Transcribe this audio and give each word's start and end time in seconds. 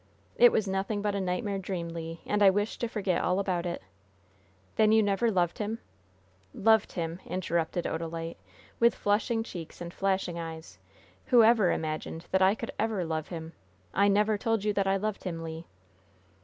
"It 0.35 0.51
was 0.51 0.67
nothing 0.67 1.03
but 1.03 1.13
a 1.13 1.21
nightmare 1.21 1.59
dream, 1.59 1.89
Le, 1.89 2.17
and 2.25 2.41
I 2.41 2.49
wish 2.49 2.79
to 2.79 2.87
forget 2.87 3.23
all 3.23 3.37
about 3.37 3.67
it." 3.67 3.83
"Then 4.75 4.91
you 4.91 5.03
never 5.03 5.29
loved 5.29 5.59
him" 5.59 5.77
"Loved 6.55 6.93
him!" 6.93 7.19
interrupted 7.27 7.85
Odalite, 7.85 8.37
with 8.79 8.95
flushing 8.95 9.43
cheeks 9.43 9.79
and 9.79 9.93
flashing 9.93 10.39
eyes. 10.39 10.79
"Who 11.25 11.43
ever 11.43 11.71
imagined 11.71 12.25
that 12.31 12.41
I 12.41 12.55
could 12.55 12.71
ever 12.79 13.05
love 13.05 13.27
him? 13.27 13.53
I 13.93 14.07
never 14.07 14.39
told 14.39 14.63
you 14.63 14.73
that 14.73 14.87
I 14.87 14.97
loved 14.97 15.23
him, 15.23 15.43
Le." 15.43 15.65